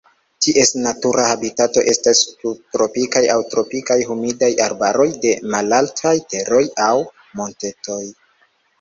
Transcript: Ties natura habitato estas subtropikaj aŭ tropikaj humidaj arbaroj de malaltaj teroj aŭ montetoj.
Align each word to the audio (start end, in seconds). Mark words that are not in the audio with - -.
Ties 0.43 0.69
natura 0.85 1.25
habitato 1.33 1.83
estas 1.91 2.21
subtropikaj 2.39 3.23
aŭ 3.35 3.37
tropikaj 3.53 3.99
humidaj 4.09 4.51
arbaroj 4.71 5.09
de 5.29 5.37
malaltaj 5.55 6.19
teroj 6.35 6.67
aŭ 6.91 6.93
montetoj. 7.43 8.05